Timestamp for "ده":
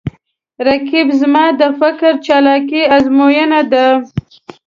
3.71-3.87